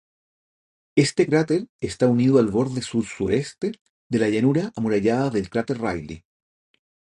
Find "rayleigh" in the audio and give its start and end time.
5.79-6.23